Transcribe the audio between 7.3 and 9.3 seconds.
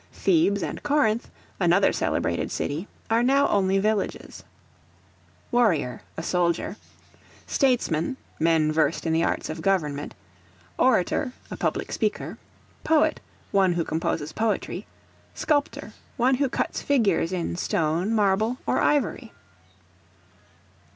Statesmen, men versed in the